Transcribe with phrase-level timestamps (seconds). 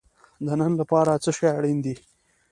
[0.45, 1.95] د نن لپاره څه شی اړین دی؟